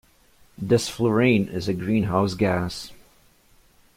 [0.59, 2.91] Desflurane is a greenhouse gas.